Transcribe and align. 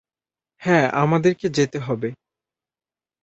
হ্যাঁঁ, 0.61 0.87
আমাদেরকে 0.95 1.47
যেতে 1.49 1.77
হবে। 1.79 2.09